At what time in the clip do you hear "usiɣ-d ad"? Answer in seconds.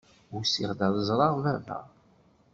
0.37-0.95